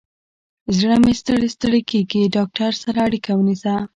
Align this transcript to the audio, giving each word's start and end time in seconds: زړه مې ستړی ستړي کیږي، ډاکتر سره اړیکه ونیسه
زړه 0.77 0.95
مې 1.03 1.13
ستړی 1.21 1.49
ستړي 1.55 1.81
کیږي، 1.91 2.23
ډاکتر 2.35 2.71
سره 2.83 2.97
اړیکه 3.07 3.31
ونیسه 3.35 3.73